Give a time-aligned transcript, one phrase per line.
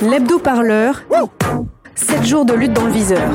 [0.00, 1.02] L'hebdo-parleur.
[1.96, 3.28] 7 jours de lutte dans le viseur.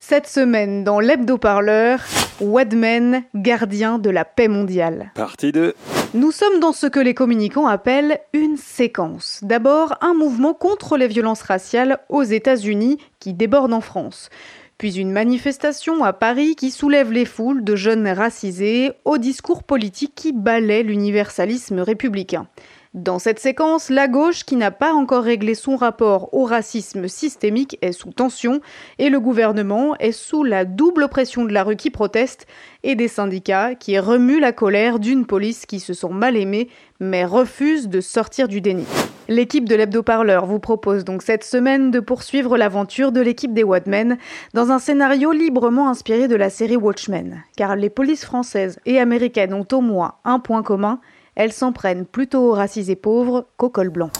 [0.00, 2.00] Cette semaine, dans l'hebdo-parleur,
[2.40, 5.12] Wadman, gardien de la paix mondiale.
[5.14, 5.74] Partie 2.
[6.14, 9.38] Nous sommes dans ce que les communicants appellent une séquence.
[9.42, 14.30] D'abord, un mouvement contre les violences raciales aux États-Unis qui déborde en France.
[14.78, 20.12] Puis une manifestation à Paris qui soulève les foules de jeunes racisés au discours politique
[20.14, 22.46] qui balaie l'universalisme républicain.
[22.94, 27.76] Dans cette séquence, la gauche, qui n'a pas encore réglé son rapport au racisme systémique,
[27.82, 28.60] est sous tension
[28.98, 32.46] et le gouvernement est sous la double pression de la rue qui proteste
[32.84, 36.68] et des syndicats qui remuent la colère d'une police qui se sent mal aimée
[37.00, 38.86] mais refuse de sortir du déni.
[39.30, 44.16] L'équipe de l'hebdo-parleur vous propose donc cette semaine de poursuivre l'aventure de l'équipe des Wadmen
[44.54, 49.52] dans un scénario librement inspiré de la série Watchmen, car les polices françaises et américaines
[49.52, 51.00] ont au moins un point commun,
[51.34, 54.12] elles s'en prennent plutôt aux racisés pauvres qu'aux cols blancs.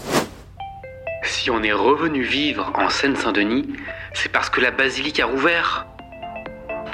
[1.23, 3.67] Si on est revenu vivre en Seine-Saint-Denis,
[4.13, 5.87] c'est parce que la basilique a rouvert.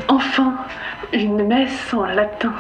[0.06, 0.56] Enfin,
[1.12, 2.54] une messe en latin.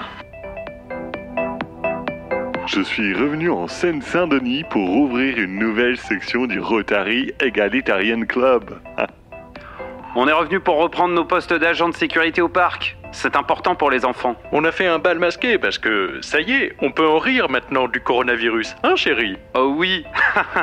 [2.66, 8.78] Je suis revenu en Seine-Saint-Denis pour ouvrir une nouvelle section du Rotary Egalitarian Club.
[10.16, 12.96] On est revenu pour reprendre nos postes d'agents de sécurité au parc.
[13.12, 14.36] C'est important pour les enfants.
[14.50, 17.50] On a fait un bal masqué parce que, ça y est, on peut en rire
[17.50, 19.36] maintenant du coronavirus, hein chérie?
[19.54, 20.04] Oh oui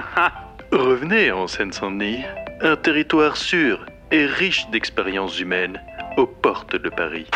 [0.72, 2.24] Revenez en Seine-Saint-Denis,
[2.62, 5.80] un territoire sûr et riche d'expériences humaines,
[6.18, 7.28] aux portes de Paris.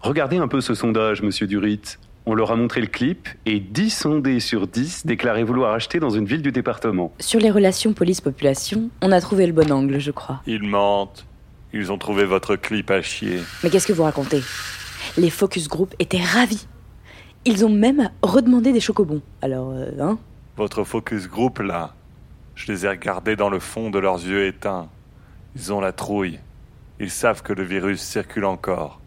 [0.00, 1.98] Regardez un peu ce sondage, monsieur Durit.
[2.26, 6.10] On leur a montré le clip et 10 sondés sur 10 déclaraient vouloir acheter dans
[6.10, 7.12] une ville du département.
[7.18, 10.42] Sur les relations police-population, on a trouvé le bon angle, je crois.
[10.46, 11.26] Ils mentent.
[11.72, 13.40] Ils ont trouvé votre clip à chier.
[13.62, 14.42] Mais qu'est-ce que vous racontez?
[15.16, 16.66] Les focus group étaient ravis.
[17.46, 19.22] Ils ont même redemandé des chocobons.
[19.40, 20.18] Alors, euh, hein?
[20.56, 21.94] Votre focus group, là,
[22.54, 24.88] je les ai regardés dans le fond de leurs yeux éteints.
[25.56, 26.38] Ils ont la trouille.
[26.98, 29.00] Ils savent que le virus circule encore.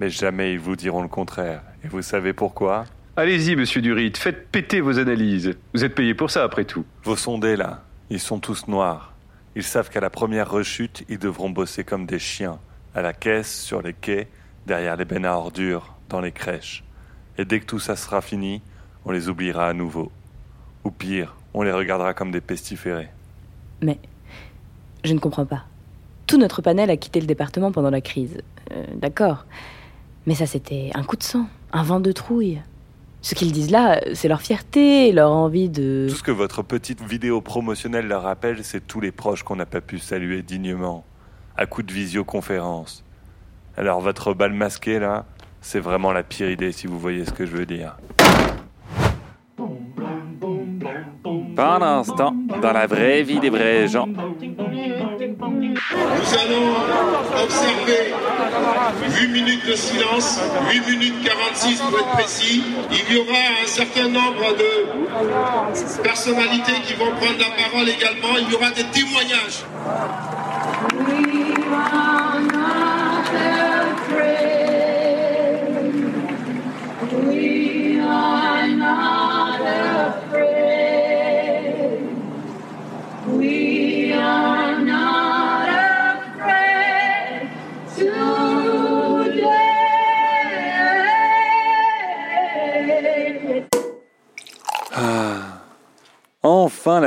[0.00, 1.62] Mais jamais ils vous diront le contraire.
[1.84, 2.84] Et vous savez pourquoi?
[3.16, 5.54] Allez-y, monsieur Durit, faites péter vos analyses.
[5.74, 6.84] Vous êtes payé pour ça, après tout.
[7.04, 9.12] Vos sondés, là, ils sont tous noirs.
[9.54, 12.58] Ils savent qu'à la première rechute, ils devront bosser comme des chiens,
[12.94, 14.28] à la caisse, sur les quais,
[14.66, 16.82] derrière les bennes à ordures, dans les crèches.
[17.38, 18.62] Et dès que tout ça sera fini,
[19.04, 20.10] on les oubliera à nouveau.
[20.84, 23.10] Ou pire, on les regardera comme des pestiférés.
[23.82, 23.98] Mais
[25.04, 25.64] je ne comprends pas.
[26.26, 28.38] Tout notre panel a quitté le département pendant la crise.
[28.72, 29.44] Euh, D'accord.
[30.26, 32.62] Mais ça, c'était un coup de sang, un vent de trouille.
[33.20, 36.06] Ce qu'ils disent là, c'est leur fierté, leur envie de...
[36.08, 39.66] Tout ce que votre petite vidéo promotionnelle leur rappelle, c'est tous les proches qu'on n'a
[39.66, 41.04] pas pu saluer dignement,
[41.56, 43.02] à coup de visioconférence.
[43.76, 45.24] Alors votre bal masqué, là,
[45.62, 47.96] c'est vraiment la pire idée si vous voyez ce que je veux dire.
[51.56, 54.14] Pendant ce temps, dans la vraie vie des vrais gens, Nous
[56.42, 56.68] allons
[57.42, 58.14] observer
[59.20, 62.62] 8 minutes de silence, 8 minutes 46 pour être précis.
[62.90, 64.70] Il y aura un certain nombre de
[66.02, 68.36] personnalités qui vont prendre la parole également.
[68.38, 69.64] Il y aura des témoignages.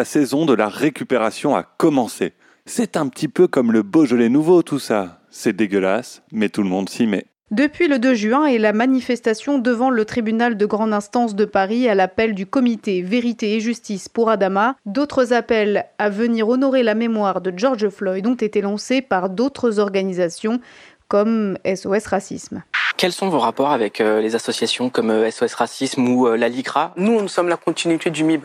[0.08, 2.34] Saison de la récupération a commencé.
[2.66, 5.20] C'est un petit peu comme le Beaujolais nouveau tout ça.
[5.30, 7.28] C'est dégueulasse, mais tout le monde s'y met.
[7.52, 11.88] Depuis le 2 juin et la manifestation devant le tribunal de grande instance de Paris
[11.88, 16.94] à l'appel du comité Vérité et Justice pour Adama, d'autres appels à venir honorer la
[16.94, 20.60] mémoire de George Floyd ont été lancés par d'autres organisations
[21.08, 22.64] comme SOS Racisme.
[22.98, 26.50] Quels sont vos rapports avec euh, les associations comme euh, SOS Racisme ou euh, la
[26.50, 28.44] LICRA Nous, nous sommes la continuité du MIB,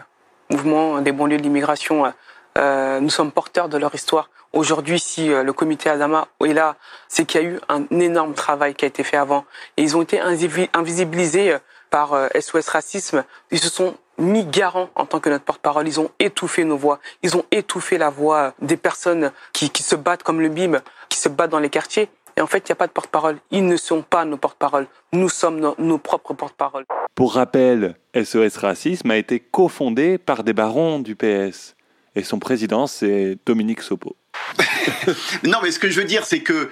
[0.57, 2.13] Mouvement des banlieues de l'immigration.
[2.59, 4.29] Euh, nous sommes porteurs de leur histoire.
[4.53, 6.77] Aujourd'hui, si euh, le comité Adama est là,
[7.09, 9.47] c'est qu'il y a eu un énorme travail qui a été fait avant.
[9.79, 11.59] Et ils ont été invi- invisibilisés euh,
[11.89, 13.25] par euh, SOS Racisme.
[13.51, 15.89] Ils se sont mis garants en tant que notre porte-parole.
[15.89, 16.99] Ils ont étouffé nos voix.
[17.23, 21.17] Ils ont étouffé la voix des personnes qui, qui se battent comme le BIM, qui
[21.19, 22.11] se battent dans les quartiers.
[22.37, 23.39] Et en fait, il n'y a pas de porte-parole.
[23.51, 24.87] Ils ne sont pas nos porte-paroles.
[25.13, 26.85] Nous sommes nos, propres porte-paroles.
[27.15, 31.77] Pour rappel, SOS Racisme a été cofondé par des barons du PS.
[32.15, 34.17] Et son président, c'est Dominique Sopo.
[35.45, 36.71] non, mais ce que je veux dire, c'est que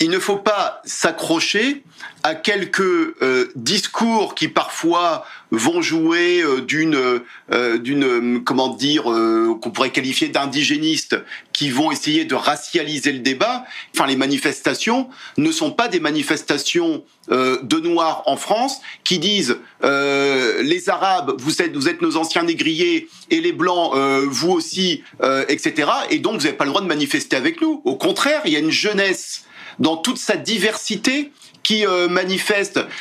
[0.00, 1.82] il ne faut pas s'accrocher
[2.22, 9.70] à quelques euh, discours qui parfois vont jouer euh, d'une euh, d'une comment dire qu'on
[9.70, 11.16] pourrait qualifier d'indigénistes
[11.52, 13.64] qui vont essayer de racialiser le débat.
[13.94, 20.88] Enfin, les manifestations ne sont pas des manifestations de noirs en France qui disent les
[20.88, 23.94] Arabes vous êtes vous êtes nos anciens négriers et les blancs
[24.26, 25.02] vous aussi
[25.48, 25.90] etc.
[26.10, 27.80] Et donc vous n'avez pas le droit de manifester avec nous.
[27.84, 29.44] Au contraire, il y a une jeunesse
[29.78, 31.32] dans toute sa diversité
[31.62, 32.08] qui euh.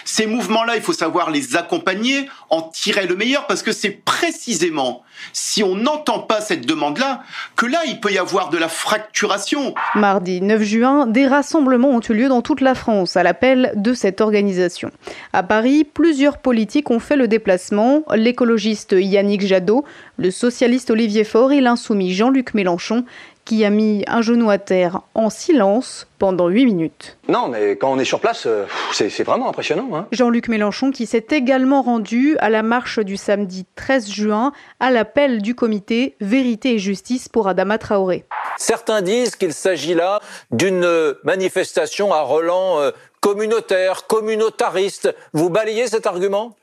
[0.05, 5.03] Ces mouvements-là, il faut savoir les accompagner, en tirer le meilleur, parce que c'est précisément
[5.33, 7.23] si on n'entend pas cette demande-là
[7.55, 9.73] que là, il peut y avoir de la fracturation.
[9.95, 13.93] Mardi 9 juin, des rassemblements ont eu lieu dans toute la France à l'appel de
[13.93, 14.91] cette organisation.
[15.33, 18.03] À Paris, plusieurs politiques ont fait le déplacement.
[18.13, 19.83] L'écologiste Yannick Jadot,
[20.17, 23.03] le socialiste Olivier Faure et l'insoumis Jean-Luc Mélenchon
[23.49, 27.17] qui a mis un genou à terre en silence pendant 8 minutes.
[27.29, 29.89] Non, mais quand on est sur place, euh, c'est vraiment impressionnant.
[29.95, 30.05] Hein.
[30.11, 35.41] Jean-Luc Mélenchon qui s'est également rendu à la marche du samedi 13 juin à l'appel
[35.41, 38.23] du comité Vérité et Justice pour Adama Traoré.
[38.57, 40.19] Certains disent qu'il s'agit là
[40.51, 45.15] d'une manifestation à Roland euh, communautaire, communautariste.
[45.33, 46.55] Vous balayez cet argument?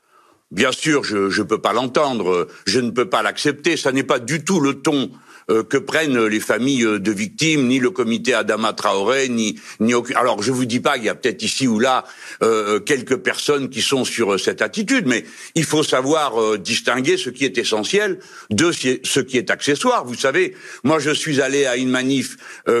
[0.51, 4.19] Bien sûr, je ne peux pas l'entendre, je ne peux pas l'accepter, ça n'est pas
[4.19, 8.33] du tout le ton euh, que prennent les familles euh, de victimes, ni le comité
[8.33, 10.15] Adama Traoré, ni ni aucun.
[10.17, 12.03] Alors je vous dis pas, il y a peut-être ici ou là
[12.43, 15.23] euh, quelques personnes qui sont sur cette attitude, mais
[15.55, 20.05] il faut savoir distinguer ce qui est essentiel de ce qui est accessoire.
[20.05, 22.37] Vous savez, moi je suis allé à une manif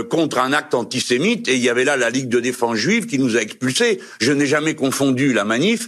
[0.09, 3.19] contre un acte antisémite et il y avait là la Ligue de défense juive qui
[3.19, 3.99] nous a expulsés.
[4.19, 5.87] Je n'ai jamais confondu la manif,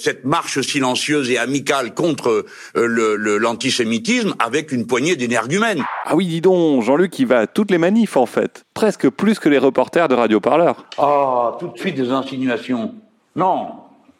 [0.00, 5.82] cette marche silencieuse et amicale contre l'antisémitisme le, avec une poignée d'énergumènes.
[6.12, 8.66] Ah oui, dis donc, Jean-Luc, il va à toutes les manifs en fait.
[8.74, 10.84] Presque plus que les reporters de Radio Parleur.
[10.98, 12.92] Ah, tout de suite des insinuations.
[13.34, 13.68] Non,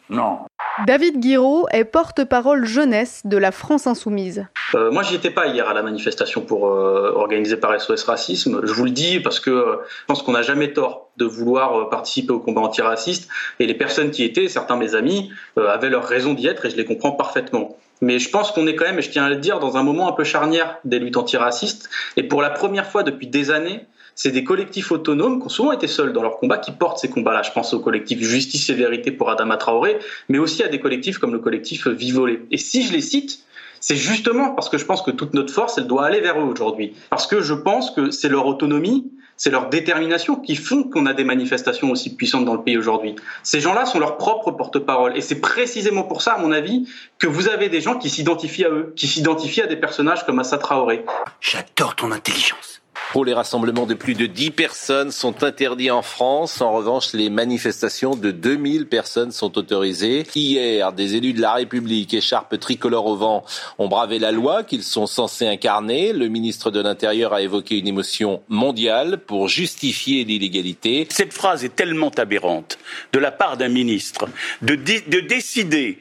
[0.09, 0.39] non.
[0.87, 4.47] David Guiraud est porte-parole jeunesse de la France Insoumise.
[4.75, 8.63] Euh, moi, j'y étais pas hier à la manifestation pour euh, organisée par SOS Racisme.
[8.65, 11.79] Je vous le dis parce que euh, je pense qu'on n'a jamais tort de vouloir
[11.79, 13.29] euh, participer au combat antiraciste.
[13.59, 16.71] Et les personnes qui étaient, certains de mes amis, avaient leur raison d'y être et
[16.71, 17.77] je les comprends parfaitement.
[18.03, 19.83] Mais je pense qu'on est quand même, et je tiens à le dire, dans un
[19.83, 21.89] moment un peu charnière des luttes antiracistes.
[22.17, 25.73] Et pour la première fois depuis des années, c'est des collectifs autonomes qui ont souvent
[25.73, 27.43] été seuls dans leur combat qui portent ces combats-là.
[27.43, 31.19] Je pense au collectif Justice et Vérité pour Adama Traoré, mais aussi à des collectifs
[31.19, 32.41] comme le collectif Vivolé.
[32.51, 33.45] Et si je les cite,
[33.81, 36.45] c'est justement parce que je pense que toute notre force, elle doit aller vers eux
[36.45, 36.95] aujourd'hui.
[37.09, 41.15] Parce que je pense que c'est leur autonomie, c'est leur détermination qui font qu'on a
[41.15, 43.17] des manifestations aussi puissantes dans le pays aujourd'hui.
[43.43, 45.17] Ces gens-là sont leurs propres porte-parole.
[45.17, 46.89] Et c'est précisément pour ça, à mon avis,
[47.19, 50.39] que vous avez des gens qui s'identifient à eux, qui s'identifient à des personnages comme
[50.39, 51.05] Assa Traoré.
[51.41, 52.72] J'adore ton intelligence.
[53.13, 56.63] Pour les rassemblements de plus de 10 personnes sont interdits en France.
[56.63, 60.25] En revanche, les manifestations de 2000 personnes sont autorisées.
[60.35, 63.45] Hier, des élus de la République, écharpe tricolore au vent,
[63.77, 66.15] ont bravé la loi qu'ils sont censés incarner.
[66.15, 71.07] Le ministre de l'Intérieur a évoqué une émotion mondiale pour justifier l'illégalité.
[71.11, 72.79] Cette phrase est tellement aberrante
[73.13, 74.27] de la part d'un ministre
[74.63, 75.99] de, de décider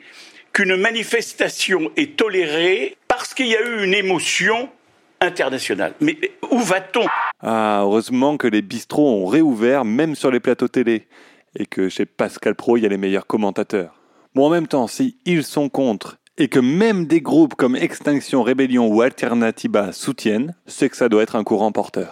[0.53, 4.69] qu'une manifestation est tolérée parce qu'il y a eu une émotion
[5.21, 5.93] international.
[6.01, 6.17] Mais
[6.51, 7.05] où va-t-on?
[7.41, 11.07] Ah, heureusement que les bistrots ont réouvert, même sur les plateaux télé,
[11.55, 13.93] et que chez Pascal Pro, il y a les meilleurs commentateurs.
[14.35, 18.41] Bon, en même temps, si ils sont contre, et que même des groupes comme Extinction,
[18.41, 22.11] Rébellion ou Alternativa soutiennent, c'est que ça doit être un courant porteur.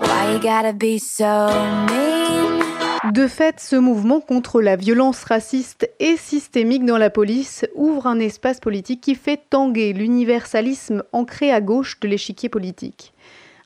[3.05, 8.19] De fait, ce mouvement contre la violence raciste et systémique dans la police ouvre un
[8.19, 13.13] espace politique qui fait tanguer l'universalisme ancré à gauche de l'échiquier politique.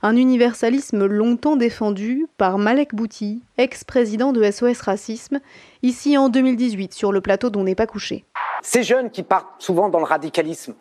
[0.03, 5.39] Un universalisme longtemps défendu par Malek Bouti, ex-président de SOS Racisme,
[5.81, 8.25] ici en 2018 sur le plateau dont n'est pas couché.
[8.61, 10.75] Ces jeunes qui partent souvent dans le radicalisme,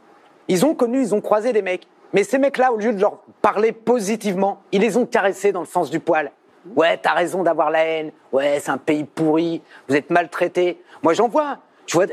[0.49, 1.89] ils ont connu, ils ont croisé des mecs.
[2.13, 5.67] Mais ces mecs-là, au lieu de leur parler positivement, ils les ont caressés dans le
[5.67, 6.33] sens du poil.
[6.77, 8.13] Ouais, t'as raison d'avoir la haine.
[8.31, 9.63] Ouais, c'est un pays pourri.
[9.89, 10.81] Vous êtes maltraités.
[11.03, 11.59] Moi, j'en vois.
[11.87, 12.07] Je vois.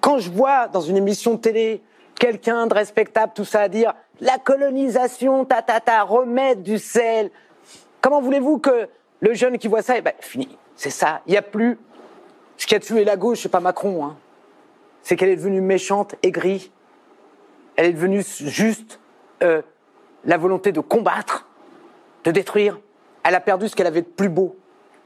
[0.00, 1.82] Quand je vois dans une émission de télé
[2.18, 7.30] quelqu'un de respectable, tout ça à dire la colonisation, ta ta ta, remettre du sel.
[8.00, 8.88] Comment voulez-vous que
[9.20, 10.58] le jeune qui voit ça, eh ben, fini.
[10.74, 11.22] C'est ça.
[11.26, 11.78] Il n'y a plus.
[12.58, 14.04] Ce qui a tué la gauche, c'est pas Macron.
[14.04, 14.16] Hein.
[15.02, 16.70] C'est qu'elle est devenue méchante, aigrie.
[17.76, 19.00] Elle est devenue juste
[19.42, 19.62] euh,
[20.24, 21.46] la volonté de combattre,
[22.24, 22.78] de détruire.
[23.28, 24.56] Elle a perdu ce qu'elle avait de plus beau,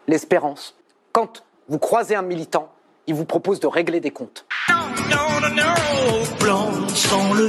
[0.07, 0.77] l'espérance.
[1.11, 2.71] Quand vous croisez un militant,
[3.07, 4.45] il vous propose de régler des comptes.
[4.69, 4.77] Non,
[5.41, 7.49] non, non, blanc sans le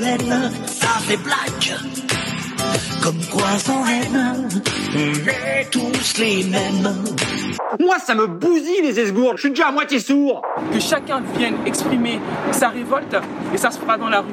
[0.66, 2.11] ça fait blague.
[3.04, 4.50] Comme quoi sans haine,
[4.96, 7.04] on est tous les mêmes.
[7.80, 9.38] Moi, ça me bousille les esgourdes.
[9.38, 10.42] Je suis déjà à moitié sourd.
[10.74, 12.20] Que chacun vienne exprimer
[12.52, 13.16] sa révolte
[13.54, 14.28] et ça se fera dans la rue.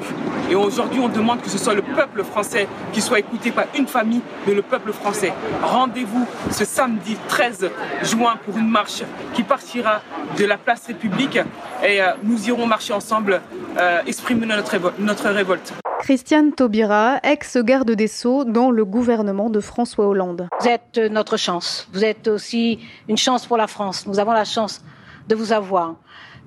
[0.51, 3.87] Et aujourd'hui, on demande que ce soit le peuple français qui soit écouté, pas une
[3.87, 5.33] famille, mais le peuple français.
[5.63, 7.69] Rendez-vous ce samedi 13
[8.03, 9.03] juin pour une marche
[9.33, 10.01] qui partira
[10.37, 11.37] de la place République
[11.83, 13.41] et euh, nous irons marcher ensemble,
[13.77, 15.73] euh, exprimer notre, révo- notre révolte.
[15.99, 20.47] Christiane Taubira, ex-garde des Sceaux dans le gouvernement de François Hollande.
[20.59, 21.89] Vous êtes euh, notre chance.
[21.91, 22.79] Vous êtes aussi
[23.09, 24.07] une chance pour la France.
[24.07, 24.81] Nous avons la chance
[25.27, 25.95] de vous avoir.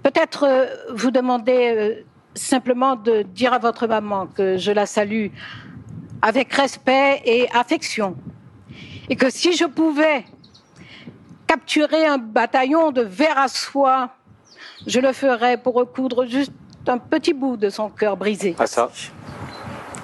[0.02, 2.02] Peut-être euh, vous demander euh,
[2.35, 5.26] simplement de dire à votre maman que je la salue
[6.23, 8.16] avec respect et affection.
[9.11, 10.25] Et que si je pouvais
[11.47, 14.11] capturer un bataillon de vers à soie,
[14.87, 16.52] je le ferais pour recoudre juste
[16.88, 18.56] un petit bout de son cœur brisé.
[18.59, 18.90] Ah ça.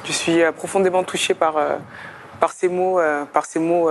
[0.09, 1.77] Je suis euh, profondément touché par, euh,
[2.41, 3.91] par ces mots, euh, par ces mots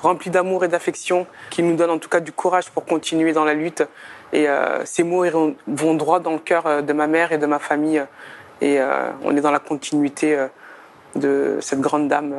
[0.00, 3.44] remplis d'amour et d'affection qui nous donnent en tout cas du courage pour continuer dans
[3.44, 3.84] la lutte.
[4.32, 4.48] Et
[4.84, 5.24] ces mots
[5.68, 8.02] vont droit dans le cœur de ma mère et de ma famille.
[8.60, 8.80] Et
[9.22, 10.36] on est dans la continuité
[11.14, 12.34] de cette grande dame,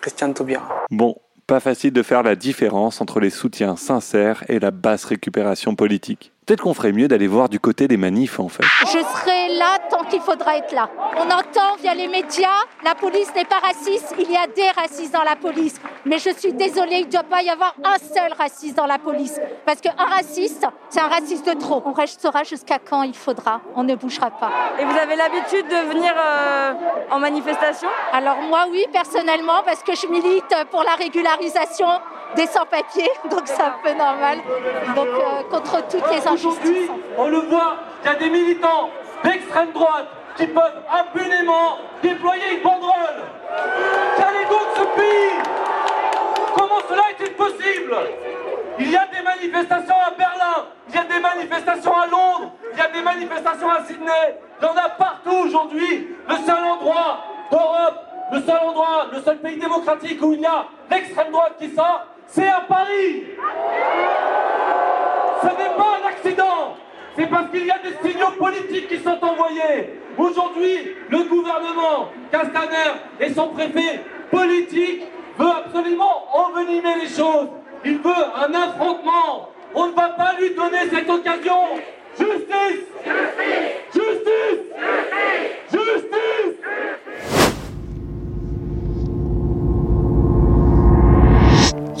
[0.00, 0.68] Christiane Taubira.
[0.90, 1.16] Bon,
[1.48, 6.32] pas facile de faire la différence entre les soutiens sincères et la basse récupération politique.
[6.50, 8.64] Peut-être qu'on ferait mieux d'aller voir du côté des manifs en fait.
[8.80, 10.90] Je serai là tant qu'il faudra être là.
[11.16, 12.48] On entend via les médias,
[12.84, 15.80] la police n'est pas raciste, il y a des racistes dans la police.
[16.04, 18.98] Mais je suis désolée, il ne doit pas y avoir un seul raciste dans la
[18.98, 19.40] police.
[19.64, 21.84] Parce qu'un raciste, c'est un raciste de trop.
[21.86, 24.50] On restera jusqu'à quand il faudra, on ne bougera pas.
[24.80, 26.72] Et vous avez l'habitude de venir euh,
[27.12, 27.88] en manifestation?
[28.12, 31.86] Alors moi oui, personnellement, parce que je milite pour la régularisation
[32.36, 34.38] des sans-papiers, donc c'est un peu normal.
[34.94, 36.90] Donc euh, contre toutes les injustices.
[37.16, 38.90] On le voit, il y a des militants
[39.24, 43.22] d'extrême droite qui peuvent impunément déployer une banderole.
[44.16, 45.42] Quel est donc ce pays?
[46.54, 47.96] Comment cela est-il possible?
[48.78, 52.78] Il y a des manifestations à Berlin, il y a des manifestations à Londres, il
[52.78, 54.38] y a des manifestations à Sydney.
[54.60, 56.08] Il y en a partout aujourd'hui.
[56.28, 60.66] Le seul endroit d'Europe, le seul endroit, le seul pays démocratique où il y a
[60.90, 63.24] l'extrême droite qui sort, c'est à Paris.
[65.42, 66.76] Ce n'est pas un accident.
[67.16, 70.00] C'est parce qu'il y a des signaux politiques qui sont envoyés.
[70.16, 75.02] Aujourd'hui, le gouvernement, Castaner et son préfet politique
[75.38, 77.48] veut absolument envenimer les choses.
[77.84, 79.48] Il veut un affrontement.
[79.74, 81.58] On ne va pas lui donner cette occasion.
[82.18, 82.86] Justice
[83.94, 84.60] Justice
[85.72, 86.56] Justice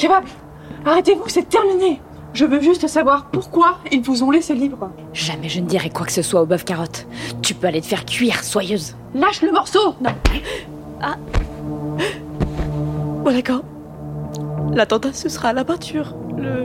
[0.00, 0.24] Kebab,
[0.86, 2.00] arrêtez-vous, c'est terminé.
[2.32, 4.90] Je veux juste savoir pourquoi ils vous ont laissé libre.
[5.12, 7.06] Jamais je ne dirai quoi que ce soit au bœuf carotte.
[7.42, 8.96] Tu peux aller te faire cuire, soyeuse.
[9.14, 10.12] Lâche le morceau Non.
[11.02, 11.16] Ah.
[13.24, 13.62] Bon d'accord.
[14.72, 16.14] L'attentat, ce sera à la peinture.
[16.38, 16.64] Le...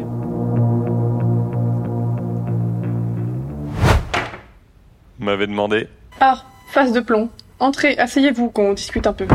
[5.19, 5.89] Vous m'avez demandé
[6.21, 7.27] Ah, face de plomb.
[7.59, 9.27] Entrez, asseyez-vous qu'on discute un peu.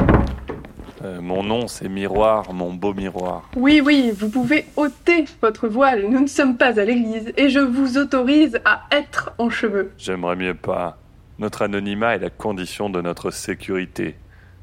[1.02, 3.48] Euh, Mon nom c'est Miroir, mon beau miroir.
[3.56, 6.06] Oui, oui, vous pouvez ôter votre voile.
[6.08, 9.92] Nous ne sommes pas à l'église et je vous autorise à être en cheveux.
[9.96, 10.98] J'aimerais mieux pas.
[11.38, 14.16] Notre anonymat est la condition de notre sécurité.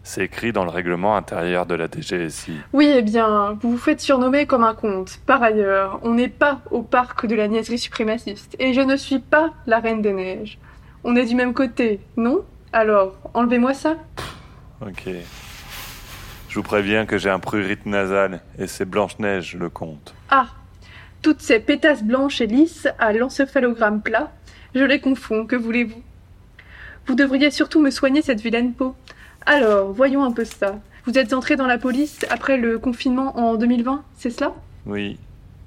[0.03, 2.53] C'est écrit dans le règlement intérieur de la DGSI.
[2.72, 5.20] Oui, eh bien, vous vous faites surnommer comme un conte.
[5.25, 9.20] Par ailleurs, on n'est pas au parc de la niaiserie suprémaciste et je ne suis
[9.20, 10.60] pas la reine des neiges.
[11.03, 12.41] On est du même côté, non?
[12.72, 13.96] Alors, enlevez-moi ça.
[14.82, 15.10] Ok.
[16.58, 20.16] Je vous préviens que j'ai un prurite nasal et c'est Blanche-Neige le comte.
[20.32, 20.48] Ah,
[21.22, 24.32] toutes ces pétasses blanches et lisses à l'encéphalogramme plat,
[24.74, 26.02] je les confonds, que voulez-vous?
[27.06, 28.96] Vous devriez surtout me soigner cette vilaine peau.
[29.46, 30.80] Alors, voyons un peu ça.
[31.06, 34.52] Vous êtes entré dans la police après le confinement en 2020, c'est cela?
[34.88, 35.20] Oui,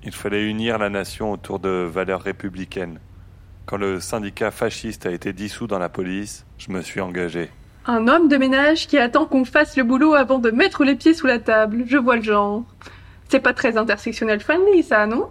[0.02, 2.98] il fallait unir la nation autour de valeurs républicaines.
[3.64, 7.48] Quand le syndicat fasciste a été dissous dans la police, je me suis engagé.
[7.86, 11.14] Un homme de ménage qui attend qu'on fasse le boulot avant de mettre les pieds
[11.14, 12.64] sous la table, je vois le genre.
[13.28, 15.30] C'est pas très intersectionnel friendly, ça, non?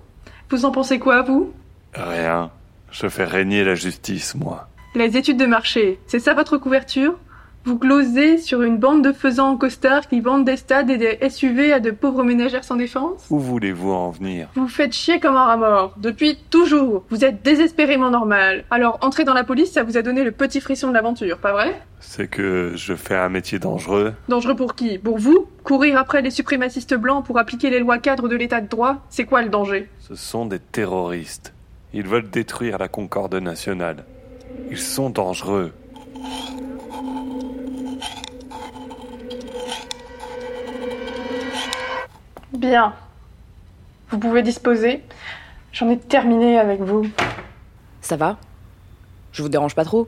[0.49, 1.53] Vous en pensez quoi, vous?
[1.93, 2.51] Rien.
[2.91, 4.67] Je fais régner la justice, moi.
[4.95, 7.19] Les études de marché, c'est ça votre couverture?
[7.65, 11.19] Vous glosez sur une bande de faisans en costard qui vendent des stades et des
[11.29, 13.27] SUV à de pauvres ménagères sans défense?
[13.29, 14.47] Où voulez-vous en venir?
[14.55, 17.03] Vous faites chier comme un rat mort, depuis toujours.
[17.09, 18.63] Vous êtes désespérément normal.
[18.71, 21.51] Alors entrer dans la police, ça vous a donné le petit frisson de l'aventure, pas
[21.51, 21.79] vrai?
[21.99, 24.13] C'est que je fais un métier dangereux.
[24.29, 24.97] Dangereux pour qui?
[24.97, 25.45] Pour vous?
[25.63, 29.05] Courir après les suprémacistes blancs pour appliquer les lois cadres de l'état de droit?
[29.09, 29.89] C'est quoi le danger?
[29.99, 31.53] Ce sont des terroristes.
[31.93, 34.05] Ils veulent détruire la concorde nationale.
[34.71, 35.73] Ils sont dangereux.
[42.53, 42.93] Bien.
[44.09, 45.03] Vous pouvez disposer.
[45.71, 47.05] J'en ai terminé avec vous.
[48.01, 48.37] Ça va?
[49.31, 50.07] Je vous dérange pas trop?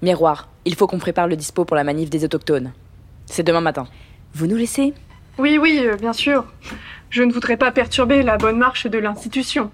[0.00, 2.72] Miroir, il faut qu'on prépare le dispo pour la manif des autochtones.
[3.26, 3.86] C'est demain matin.
[4.32, 4.94] Vous nous laissez?
[5.38, 6.46] Oui, oui, euh, bien sûr.
[7.10, 9.70] Je ne voudrais pas perturber la bonne marche de l'institution.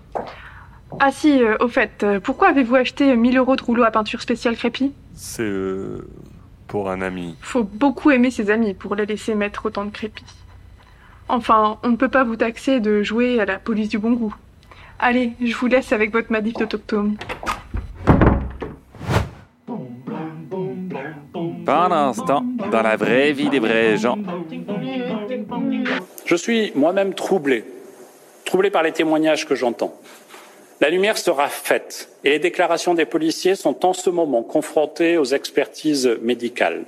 [0.99, 4.23] Ah si, euh, au fait, euh, pourquoi avez-vous acheté 1000 euros de rouleau à peinture
[4.23, 4.93] spéciale crépi?
[5.15, 6.09] C'est euh,
[6.67, 7.37] pour un ami.
[7.41, 10.25] Faut beaucoup aimer ses amis pour les laisser mettre autant de crépi.
[11.29, 14.35] Enfin, on ne peut pas vous taxer de jouer à la police du bon goût.
[14.99, 17.17] Allez, je vous laisse avec votre manif d'autochtone.
[21.67, 24.19] Pendant ce temps, dans la vraie vie des vrais gens,
[26.25, 27.65] Je suis moi-même troublé,
[28.45, 29.95] troublé par les témoignages que j'entends.
[30.81, 35.25] La lumière sera faite et les déclarations des policiers sont en ce moment confrontées aux
[35.25, 36.85] expertises médicales.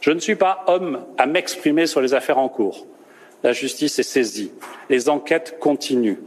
[0.00, 2.86] Je ne suis pas homme à m'exprimer sur les affaires en cours.
[3.44, 4.50] La justice est saisie,
[4.88, 6.18] les enquêtes continuent.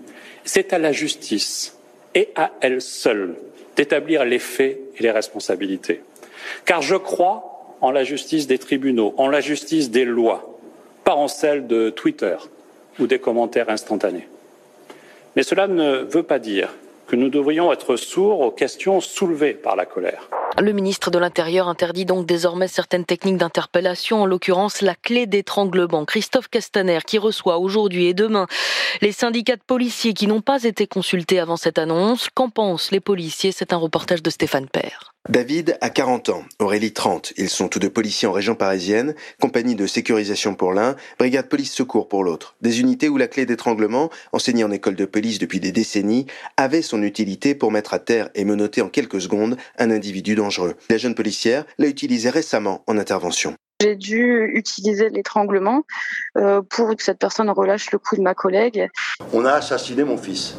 [0.45, 1.75] C'est à la justice
[2.13, 3.35] et à elle seule
[3.75, 6.01] d'établir les faits et les responsabilités.
[6.63, 10.57] Car je crois en la justice des tribunaux, en la justice des lois,
[11.03, 12.37] pas en celle de Twitter
[12.99, 14.27] ou des commentaires instantanés.
[15.35, 16.69] Mais cela ne veut pas dire
[17.07, 20.29] que nous devrions être sourds aux questions soulevées par la colère.
[20.59, 26.03] Le ministre de l'Intérieur interdit donc désormais certaines techniques d'interpellation, en l'occurrence la clé d'étranglement.
[26.03, 28.47] Christophe Castaner, qui reçoit aujourd'hui et demain
[29.01, 32.29] les syndicats de policiers qui n'ont pas été consultés avant cette annonce.
[32.33, 33.51] Qu'en pensent les policiers?
[33.51, 35.13] C'est un reportage de Stéphane Père.
[35.29, 37.33] David a 40 ans, Aurélie 30.
[37.35, 41.73] Ils sont tous deux policiers en région parisienne, compagnie de sécurisation pour l'un, brigade police
[41.73, 42.55] secours pour l'autre.
[42.61, 46.81] Des unités où la clé d'étranglement, enseignée en école de police depuis des décennies, avait
[46.81, 50.75] son utilité pour mettre à terre et menotter en quelques secondes un individu dangereux.
[50.89, 53.53] La jeune policière l'a utilisé récemment en intervention.
[53.81, 55.83] J'ai dû utiliser l'étranglement
[56.37, 58.87] euh, pour que cette personne relâche le coup de ma collègue.
[59.33, 60.55] On a assassiné mon fils.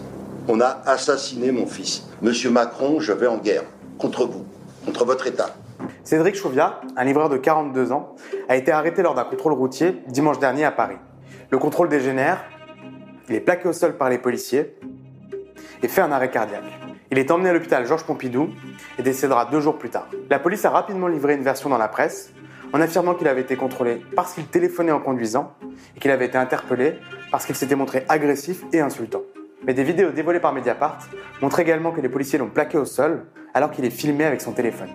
[0.46, 2.04] On a assassiné mon fils.
[2.20, 3.64] Monsieur Macron, je vais en guerre
[3.98, 4.46] contre vous,
[6.04, 8.16] Cédric Chouviat, un livreur de 42 ans,
[8.48, 10.96] a été arrêté lors d'un contrôle routier dimanche dernier à Paris.
[11.50, 12.44] Le contrôle dégénère,
[13.28, 14.74] il est plaqué au sol par les policiers
[15.82, 16.64] et fait un arrêt cardiaque.
[17.10, 18.48] Il est emmené à l'hôpital Georges Pompidou
[18.98, 20.08] et décédera deux jours plus tard.
[20.30, 22.32] La police a rapidement livré une version dans la presse
[22.72, 25.54] en affirmant qu'il avait été contrôlé parce qu'il téléphonait en conduisant
[25.96, 26.98] et qu'il avait été interpellé
[27.30, 29.22] parce qu'il s'était montré agressif et insultant.
[29.66, 30.98] Mais des vidéos dévoilées par Mediapart
[31.40, 34.52] montrent également que les policiers l'ont plaqué au sol alors qu'il est filmé avec son
[34.52, 34.88] téléphone.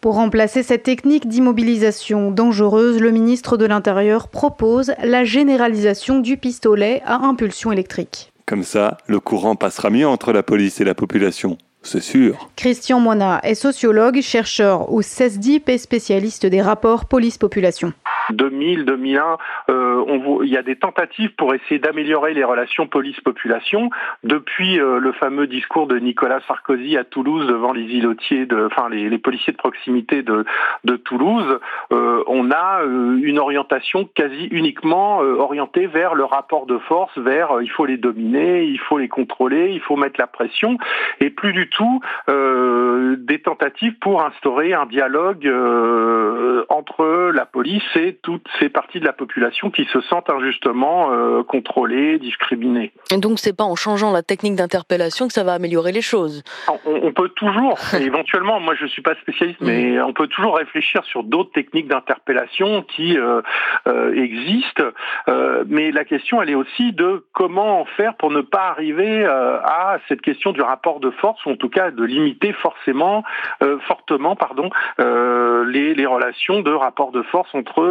[0.00, 7.02] Pour remplacer cette technique d'immobilisation dangereuse, le ministre de l'Intérieur propose la généralisation du pistolet
[7.06, 8.32] à impulsion électrique.
[8.46, 11.56] Comme ça, le courant passera mieux entre la police et la population.
[11.84, 12.48] C'est sûr.
[12.56, 17.92] Christian Moina est sociologue, chercheur au CESDIP et spécialiste des rapports police-population.
[18.30, 19.36] 2000, 2001,
[19.68, 19.93] euh,
[20.42, 23.90] il y a des tentatives pour essayer d'améliorer les relations police-population.
[24.22, 29.18] Depuis euh, le fameux discours de Nicolas Sarkozy à Toulouse devant les îlotiers, enfin les,
[29.18, 30.44] policiers de proximité de,
[31.04, 31.58] Toulouse,
[31.92, 37.60] euh, on a euh, une orientation quasi uniquement orientée vers le rapport de force, vers
[37.60, 40.78] il faut les dominer, il faut les contrôler, il faut mettre la pression,
[41.20, 45.50] et plus du tout des tentatives pour instaurer un dialogue
[46.68, 51.42] entre la police et toutes ces parties de la population qui se sentent injustement euh,
[51.44, 52.92] contrôlées, discriminées.
[53.12, 56.42] Et donc c'est pas en changeant la technique d'interpellation que ça va améliorer les choses.
[56.68, 61.04] On, on peut toujours, éventuellement, moi je suis pas spécialiste, mais on peut toujours réfléchir
[61.04, 63.40] sur d'autres techniques d'interpellation qui euh,
[63.86, 64.82] euh, existent.
[65.66, 70.20] Mais la question, elle est aussi de comment faire pour ne pas arriver à cette
[70.20, 73.22] question du rapport de force, ou en tout cas de limiter forcément,
[73.86, 77.82] fortement, pardon, les, les relations de rapport de force entre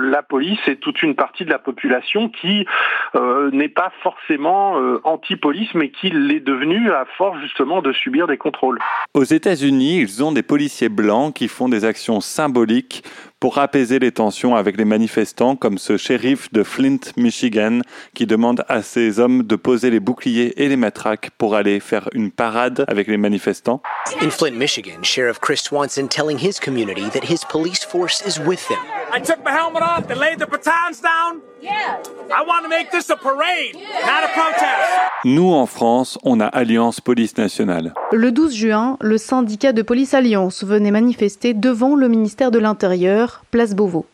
[0.00, 2.66] la police et toute une partie de la population qui
[3.14, 8.26] euh, n'est pas forcément euh, anti-police, mais qui l'est devenue à force justement de subir
[8.26, 8.78] des contrôles.
[9.12, 13.02] Aux États-Unis, ils ont des policiers blancs qui font des actions symboliques
[13.44, 17.80] pour apaiser les tensions avec les manifestants, comme ce shérif de Flint, Michigan,
[18.14, 22.08] qui demande à ses hommes de poser les boucliers et les matraques pour aller faire
[22.14, 23.82] une parade avec les manifestants.
[24.22, 28.66] In Flint, Michigan, Sheriff Chris Swanson telling his community that his police force is with
[28.68, 28.78] them.
[29.12, 31.42] I took my helmet off, they laid the batons down.
[31.60, 31.98] Yeah.
[32.30, 35.04] I want to make this a parade, not a protest.
[35.24, 37.94] Nous, en France, on a Alliance Police Nationale.
[38.12, 43.33] Le 12 juin, le syndicat de police Alliance venait manifester devant le ministère de l'Intérieur,
[43.50, 44.06] place Beauvau.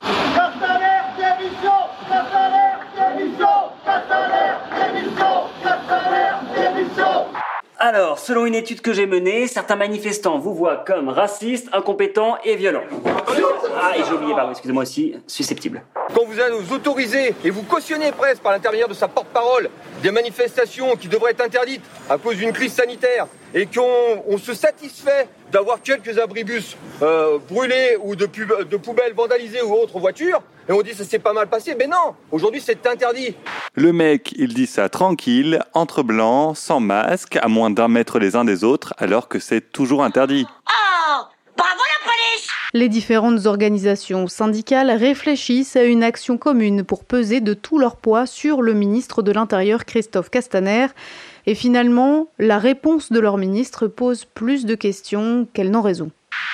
[7.82, 12.54] Alors, selon une étude que j'ai menée, certains manifestants vous voient comme racistes, incompétents et
[12.56, 12.84] violents.
[13.82, 15.82] Ah, et j'ai oublié, pardon, excusez-moi aussi, susceptibles.
[16.14, 19.70] Quand vous allez nous autoriser et vous cautionnez presque par l'intermédiaire de sa porte-parole
[20.02, 24.54] des manifestations qui devraient être interdites à cause d'une crise sanitaire et qu'on on se
[24.54, 30.42] satisfait d'avoir quelques abribus euh, brûlés ou de, pub- de poubelles vandalisées ou autres voitures,
[30.68, 33.34] et on dit ça s'est pas mal passé, mais non, aujourd'hui c'est interdit.
[33.74, 38.36] Le mec, il dit ça tranquille, entre blancs, sans masque, à moins d'un mètre les
[38.36, 40.46] uns des autres, alors que c'est toujours interdit.
[42.72, 48.26] Les différentes organisations syndicales réfléchissent à une action commune pour peser de tout leur poids
[48.26, 50.86] sur le ministre de l'Intérieur Christophe Castaner.
[51.46, 56.10] Et finalement, la réponse de leur ministre pose plus de questions qu'elle n'en raison.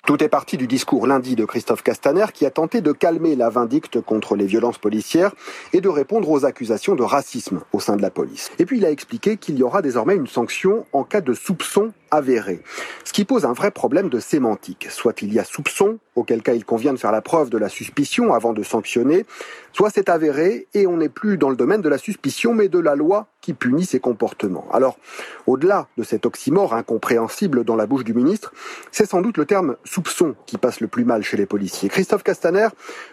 [0.06, 3.50] Tout est parti du discours lundi de Christophe Castaner qui a tenté de calmer la
[3.50, 5.34] vindicte contre les violences policières
[5.72, 8.50] et de répondre aux accusations de racisme au sein de la police.
[8.58, 11.92] Et puis il a expliqué qu'il y aura désormais une sanction en cas de soupçon
[12.10, 12.62] avéré.
[13.04, 14.86] Ce qui pose un vrai problème de sémantique.
[14.90, 17.68] Soit il y a soupçon, auquel cas il convient de faire la preuve de la
[17.68, 19.26] suspicion avant de sanctionner,
[19.72, 22.78] soit c'est avéré et on n'est plus dans le domaine de la suspicion mais de
[22.78, 24.66] la loi qui punit ces comportements.
[24.72, 24.98] Alors,
[25.46, 28.52] au-delà de cet oxymore incompréhensible dans la bouche du ministre,
[28.90, 31.88] c'est sans doute le terme soupçon qui passe le plus mal chez les policiers.
[31.88, 32.66] Christophe Castaner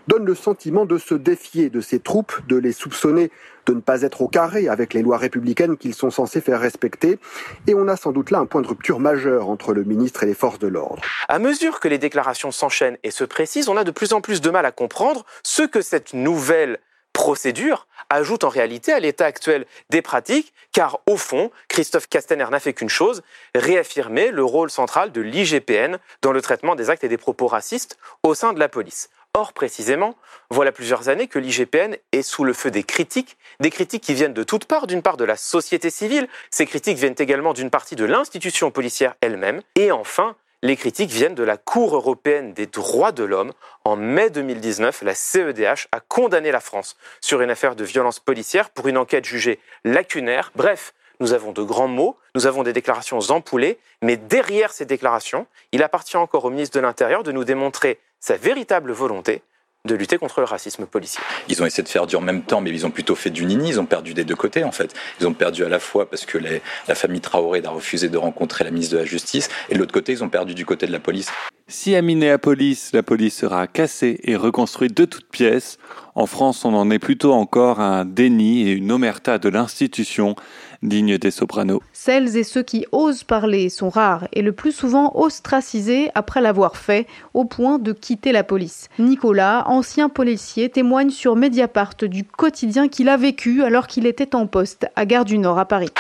[0.08, 3.30] donne le sentiment de se défier de ses troupes, de les soupçonner
[3.68, 7.20] de ne pas être au carré avec les lois républicaines qu'ils sont censés faire respecter.
[7.68, 10.26] Et on a sans doute là un point de rupture majeur entre le ministre et
[10.26, 11.04] les forces de l'ordre.
[11.30, 14.42] À mesure que les déclarations s'enchaînent et se précisent, on a de plus en plus
[14.42, 16.80] de mal à comprendre ce que cette nouvelle
[17.14, 22.60] procédure ajoute en réalité à l'état actuel des pratiques, car au fond, Christophe Castaner n'a
[22.60, 23.22] fait qu'une chose,
[23.56, 27.98] réaffirmer le rôle central de l'IGPN dans le traitement des actes et des propos racistes
[28.24, 29.10] au sein de la police.
[29.36, 30.16] Or, précisément,
[30.52, 34.34] voilà plusieurs années que l'IGPN est sous le feu des critiques, des critiques qui viennent
[34.34, 37.96] de toutes parts, d'une part de la société civile, ces critiques viennent également d'une partie
[37.96, 43.12] de l'institution policière elle-même, et enfin, les critiques viennent de la Cour européenne des droits
[43.12, 43.52] de l'homme.
[43.84, 48.70] En mai 2019, la CEDH a condamné la France sur une affaire de violence policière
[48.70, 50.54] pour une enquête jugée lacunaire.
[50.56, 55.48] Bref, nous avons de grands mots, nous avons des déclarations empoulées, mais derrière ces déclarations,
[55.74, 59.42] il appartient encore au ministre de l'Intérieur de nous démontrer sa véritable volonté
[59.86, 61.20] de lutter contre le racisme policier.
[61.50, 63.44] Ils ont essayé de faire du en même temps, mais ils ont plutôt fait du
[63.46, 63.68] nini.
[63.68, 64.94] Ils ont perdu des deux côtés, en fait.
[65.20, 68.18] Ils ont perdu à la fois parce que les- la famille Traoré a refusé de
[68.18, 70.88] rencontrer la ministre de la Justice, et de l'autre côté, ils ont perdu du côté
[70.88, 71.30] de la police.
[71.68, 75.78] Si à Minneapolis, la police sera cassée et reconstruite de toutes pièces,
[76.16, 80.36] en France, on en est plutôt encore à un déni et une omerta de l'institution
[80.84, 81.82] digne des sopranos.
[81.94, 86.78] Celles et ceux qui osent parler sont rares et le plus souvent ostracisés après l'avoir
[86.78, 88.90] fait, au point de quitter la police.
[89.00, 94.48] Nicolas, ancien policier, témoigne sur Mediapart du quotidien qu'il a vécu alors qu'il était en
[94.48, 95.92] poste à Gare du Nord à Paris.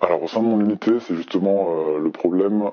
[0.00, 2.70] Alors au sein de mon unité, c'est justement euh, le problème euh,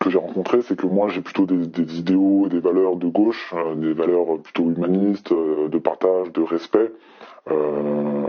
[0.00, 3.08] que j'ai rencontré, c'est que moi j'ai plutôt des, des idéaux et des valeurs de
[3.08, 6.92] gauche, euh, des valeurs plutôt humanistes, euh, de partage, de respect.
[7.50, 8.28] Euh,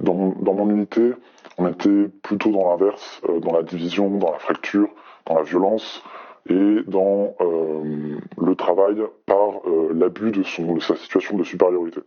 [0.00, 1.12] dans, mon- unité,
[1.58, 4.88] on était plutôt dans l'inverse, euh, dans la division, dans la fracture,
[5.26, 6.02] dans la violence
[6.48, 9.60] et dans euh, le travail par
[9.92, 12.00] l'abus de sa situation de supériorité.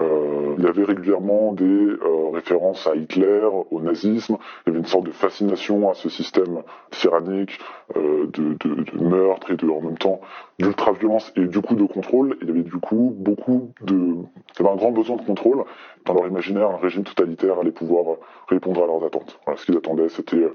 [0.00, 4.38] Euh, il y avait régulièrement des euh, références à Hitler, au nazisme.
[4.66, 7.58] Il y avait une sorte de fascination à ce système tyrannique
[7.96, 8.56] euh, de,
[9.02, 10.20] meurtre et de, en même temps
[10.58, 12.36] d'ultra-violence et du coup de contrôle.
[12.42, 13.94] Il y avait du coup beaucoup de...
[13.94, 15.64] Il y avait un grand besoin de contrôle.
[16.04, 18.16] Dans leur imaginaire, un régime totalitaire allait pouvoir
[18.48, 19.38] répondre à leurs attentes.
[19.56, 20.48] Ce qu'ils attendaient, c'était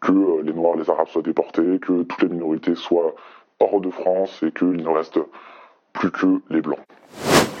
[0.00, 3.14] que les Noirs, les Arabes soient déportés, que toutes les minorités soient
[3.60, 5.18] hors de France et qu'il ne reste
[5.92, 6.80] plus que les Blancs.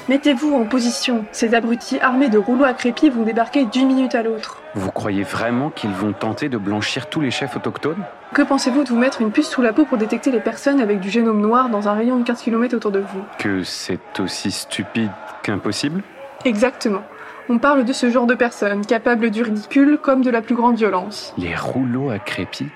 [0.08, 1.24] Mettez-vous en position.
[1.30, 4.60] Ces abrutis armés de rouleaux à crépi vont débarquer d'une minute à l'autre.
[4.74, 8.02] Vous croyez vraiment qu'ils vont tenter de blanchir tous les chefs autochtones?
[8.34, 10.98] Que pensez-vous de vous mettre une puce sous la peau pour détecter les personnes avec
[10.98, 13.22] du génome noir dans un rayon de 15 km autour de vous?
[13.38, 15.10] Que c'est aussi stupide
[15.44, 16.02] qu'impossible?
[16.44, 17.02] Exactement.
[17.48, 20.76] On parle de ce genre de personnes, capables du ridicule comme de la plus grande
[20.76, 21.32] violence.
[21.38, 22.66] Les rouleaux à crépi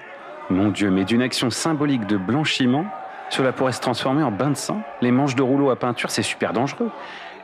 [0.49, 2.85] Mon Dieu, mais d'une action symbolique de blanchiment,
[3.31, 6.23] cela pourrait se transformer en bain de sang Les manches de rouleau à peinture, c'est
[6.23, 6.91] super dangereux.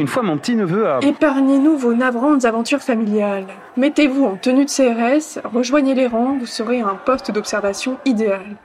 [0.01, 1.01] Une fois, mon petit-neveu a...
[1.03, 3.47] Épargnez-nous vos navrantes aventures familiales.
[3.77, 8.57] Mettez-vous en tenue de CRS, rejoignez les rangs, vous serez un poste d'observation idéal.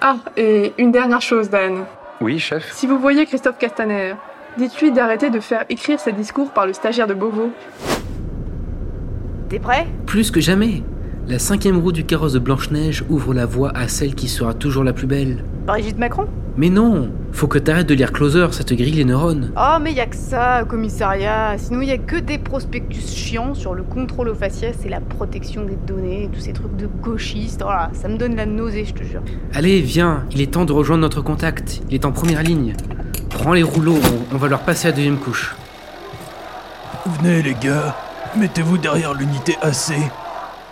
[0.00, 1.84] Ah, et une dernière chose, Dan.
[2.20, 4.14] Oui, chef Si vous voyez Christophe Castaner,
[4.56, 7.50] dites-lui d'arrêter de faire écrire ses discours par le stagiaire de Beauvau.
[9.48, 9.86] T'es prêt?
[10.06, 10.82] Plus que jamais.
[11.28, 14.84] La cinquième roue du carrosse de Blanche-Neige ouvre la voie à celle qui sera toujours
[14.84, 15.42] la plus belle.
[15.66, 19.50] Brigitte Macron Mais non, faut que t'arrêtes de lire Closer, ça te grille les neurones.
[19.56, 21.58] Oh, mais y a que ça, commissariat.
[21.58, 25.64] Sinon, y a que des prospectus chiants sur le contrôle aux faciès et la protection
[25.64, 27.62] des données, tous ces trucs de gauchistes.
[27.62, 29.22] Voilà, ça me donne la nausée, je te jure.
[29.52, 31.82] Allez, viens, il est temps de rejoindre notre contact.
[31.88, 32.74] Il est en première ligne.
[33.30, 33.98] Prends les rouleaux,
[34.30, 35.56] on, on va leur passer la deuxième couche.
[37.20, 37.96] Venez les gars,
[38.36, 39.92] mettez-vous derrière l'unité AC.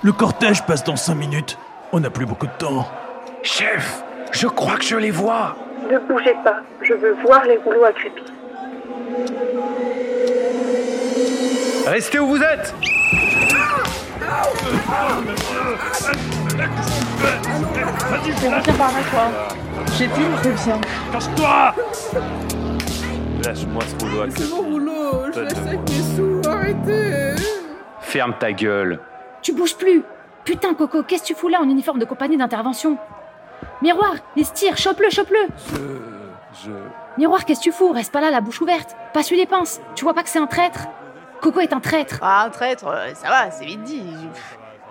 [0.05, 1.59] Le cortège passe dans 5 minutes.
[1.91, 2.87] On n'a plus beaucoup de temps.
[3.43, 5.57] Chef, je crois que je les vois.
[5.91, 8.23] Ne bougez pas, je veux voir les rouleaux à crépi.
[11.87, 12.75] Restez où vous êtes
[18.43, 19.31] Reviens par là, toi.
[19.97, 20.81] J'ai dit, reviens.
[21.13, 21.75] Cache-toi
[23.43, 27.43] Lâche-moi ce rouleau à C'est mon rouleau, je laisse avec mes sous, arrêtez
[28.01, 29.01] Ferme ta gueule.
[29.45, 30.03] Tu bouges plus
[30.45, 32.97] Putain, Coco, qu'est-ce que tu fous là en uniforme de compagnie d'intervention?
[33.83, 35.39] Miroir, il se tire, chope-le, chope-le
[35.71, 36.65] Je.
[36.65, 36.71] Je.
[37.19, 37.93] Miroir, qu'est-ce que tu fous?
[37.93, 38.97] Reste pas là, la bouche ouverte.
[39.13, 39.81] Passe lui les pinces.
[39.95, 40.87] Tu vois pas que c'est un traître?
[41.43, 42.19] Coco est un traître.
[42.23, 44.03] Ah, un traître, euh, ça va, c'est vite dit.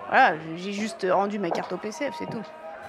[0.08, 2.42] Voilà, j'ai juste rendu ma carte au PCF, c'est tout.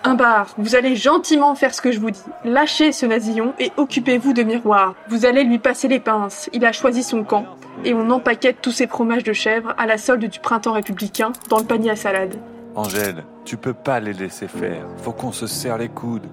[0.08, 2.22] Un bar, vous allez gentiment faire ce que je vous dis.
[2.44, 4.94] Lâchez ce nasillon et occupez-vous de Miroir.
[5.10, 6.48] Vous allez lui passer les pinces.
[6.54, 7.48] Il a choisi son camp.
[7.84, 11.58] Et on empaquette tous ces fromages de chèvre à la solde du printemps républicain dans
[11.58, 12.36] le panier à salade.
[12.76, 14.86] Angèle, tu peux pas les laisser faire.
[14.98, 16.28] Faut qu'on se serre les coudes.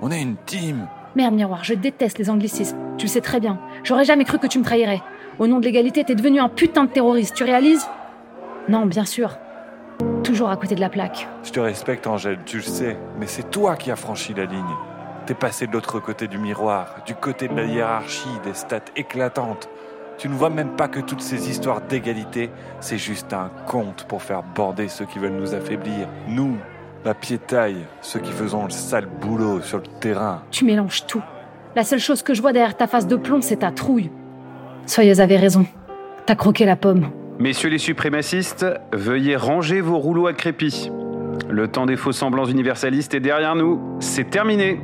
[0.00, 0.88] On est une team.
[1.14, 2.78] Merde, Miroir, je déteste les anglicismes.
[2.96, 3.60] Tu le sais très bien.
[3.84, 5.02] J'aurais jamais cru que tu me trahirais.
[5.38, 7.34] Au nom de l'égalité, t'es devenu un putain de terroriste.
[7.34, 7.86] Tu réalises?
[8.70, 9.36] Non, bien sûr.
[10.30, 11.26] Toujours à côté de la plaque.
[11.42, 12.96] Je te respecte, Angèle, tu le sais.
[13.18, 14.62] Mais c'est toi qui as franchi la ligne.
[15.26, 19.68] T'es passé de l'autre côté du miroir, du côté de la hiérarchie, des stats éclatantes.
[20.18, 24.22] Tu ne vois même pas que toutes ces histoires d'égalité, c'est juste un conte pour
[24.22, 26.06] faire border ceux qui veulent nous affaiblir.
[26.28, 26.56] Nous,
[27.04, 30.42] la piétaille, ceux qui faisons le sale boulot sur le terrain.
[30.52, 31.22] Tu mélanges tout.
[31.74, 34.12] La seule chose que je vois derrière ta face de plomb, c'est ta trouille.
[34.86, 35.66] Soyeuse avait raison.
[36.24, 37.10] T'as croqué la pomme.
[37.40, 40.90] Messieurs les suprémacistes, veuillez ranger vos rouleaux à crépi.
[41.48, 43.80] Le temps des faux semblants universalistes est derrière nous.
[43.98, 44.78] C'est terminé.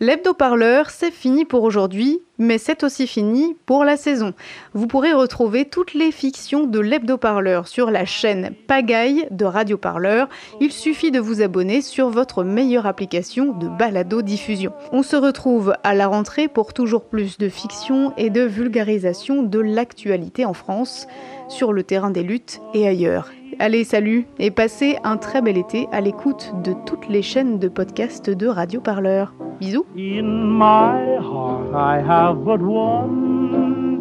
[0.00, 4.34] L'hebdo-parleur, c'est fini pour aujourd'hui, mais c'est aussi fini pour la saison.
[4.72, 10.28] Vous pourrez retrouver toutes les fictions de l'hebdo-parleur sur la chaîne Pagaille de Radio Parleur.
[10.60, 14.72] Il suffit de vous abonner sur votre meilleure application de balado-diffusion.
[14.90, 19.60] On se retrouve à la rentrée pour toujours plus de fiction et de vulgarisation de
[19.60, 21.06] l'actualité en France,
[21.48, 23.30] sur le terrain des luttes et ailleurs.
[23.58, 27.68] Allez, salut et passez un très bel été à l'écoute de toutes les chaînes de
[27.68, 29.32] podcast de Radio Parleur.
[29.60, 29.84] Bisous.
[29.96, 30.22] In
[30.58, 34.00] my heart I have but one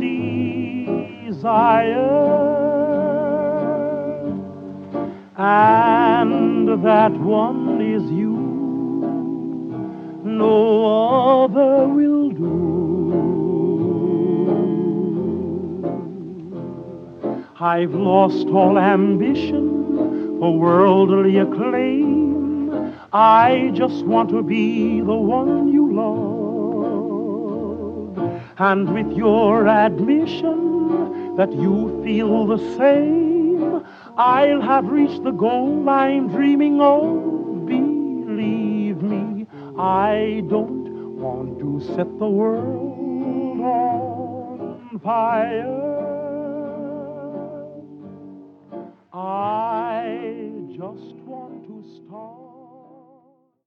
[1.30, 2.00] desire,
[5.38, 8.34] and that one is you.
[10.24, 12.73] No other will do.
[17.64, 22.94] I've lost all ambition for worldly acclaim.
[23.14, 27.08] I just want to be the one you love.
[28.58, 33.86] And with your admission that you feel the same,
[34.18, 37.66] I'll have reached the goal I'm dreaming of.
[37.66, 39.48] Believe me,
[39.80, 45.93] I don't want to set the world on fire.